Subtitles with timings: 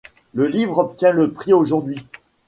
[0.33, 2.07] Le livre obtient le prix Aujourd'hui.